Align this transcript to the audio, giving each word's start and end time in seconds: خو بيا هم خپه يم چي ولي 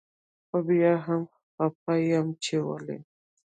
خو 0.47 0.57
بيا 0.67 0.93
هم 1.05 1.21
خپه 1.55 1.93
يم 2.11 2.27
چي 2.43 2.55
ولي 2.67 2.97